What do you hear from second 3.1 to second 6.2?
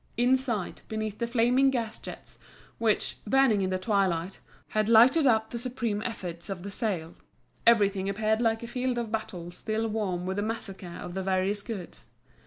burning in the twilight, had lighted up the supreme